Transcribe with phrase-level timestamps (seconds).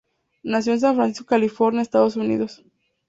[0.41, 2.63] Nació en San Francisco, California, Estados Unidos.